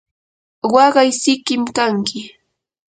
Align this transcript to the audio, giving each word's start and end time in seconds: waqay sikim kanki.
waqay 0.73 1.09
sikim 1.21 1.63
kanki. 1.75 2.19